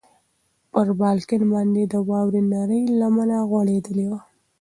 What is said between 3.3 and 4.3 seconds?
غوړېدلې وه.